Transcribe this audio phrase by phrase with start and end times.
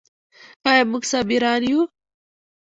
[0.69, 1.81] آیا موږ صابران یو؟